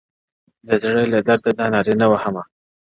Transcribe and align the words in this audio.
•د 0.67 0.69
زړه 0.83 1.03
له 1.13 1.19
درده 1.27 1.51
دا 1.59 1.65
نارۍ 1.73 1.95
نه 2.01 2.07
وهم 2.11 2.35
ـ 2.43 2.45